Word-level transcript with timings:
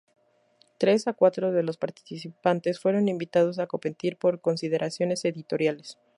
Tres 0.79 1.07
a 1.07 1.13
cuatro 1.13 1.51
de 1.51 1.61
los 1.61 1.77
participantes 1.77 2.79
fueron 2.79 3.07
invitados 3.07 3.59
a 3.59 3.67
competir 3.67 4.17
por 4.17 4.41
consideraciones 4.41 5.25
editoriales. 5.25 5.99